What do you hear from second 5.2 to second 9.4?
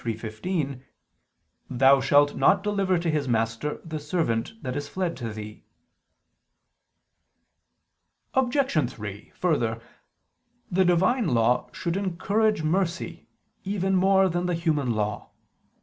thee." Obj. 3: